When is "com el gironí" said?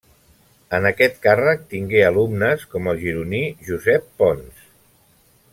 2.73-3.45